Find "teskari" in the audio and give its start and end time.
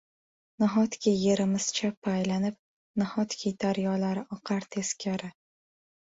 4.77-5.31